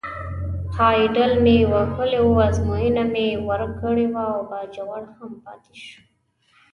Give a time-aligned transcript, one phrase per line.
[0.73, 5.99] پایډل مې وهلی و، ازموینه مې ورکړې وه او باجوړ هم پاتې شو.